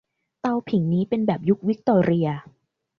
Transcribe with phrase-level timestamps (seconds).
[0.41, 2.29] เตาผิงนี้เป็นแบบยุควิคตอเรีย